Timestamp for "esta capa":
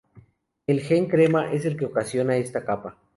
2.37-2.97